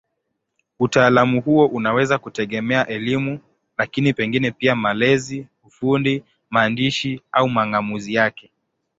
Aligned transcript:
Utaalamu 0.79 1.41
huo 1.41 1.65
unaweza 1.67 2.17
kutegemea 2.17 2.87
elimu, 2.87 3.39
lakini 3.77 4.13
pengine 4.13 4.51
pia 4.51 4.75
malezi, 4.75 5.47
ufundi, 5.63 6.23
maandishi 6.49 7.21
au 7.31 7.49
mang'amuzi 7.49 8.13
yake. 8.13 8.51